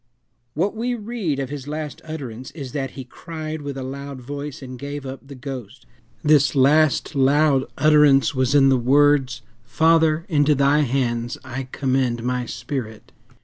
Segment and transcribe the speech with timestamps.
[0.55, 4.63] What we read of his last utterance is that "he cried with a loud voice,
[4.63, 5.85] and gave up the ghost."
[6.23, 12.47] This last loud utterance was in the words, "Father, into thy hands I commend my
[12.47, 13.11] spirit."